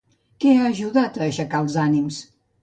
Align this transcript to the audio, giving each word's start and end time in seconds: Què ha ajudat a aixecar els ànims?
Què 0.45 0.53
ha 0.55 0.63
ajudat 0.69 1.19
a 1.19 1.23
aixecar 1.27 1.61
els 1.67 1.77
ànims? 1.85 2.19